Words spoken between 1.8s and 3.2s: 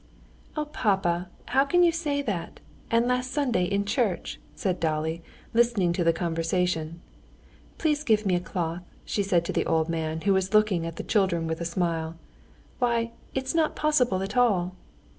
you say that? And